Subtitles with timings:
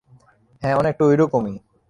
[0.61, 1.55] হ্যাঁ, অনেকটা ওইরকমই।